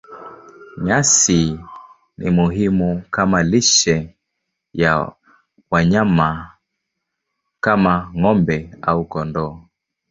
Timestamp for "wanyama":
5.71-6.27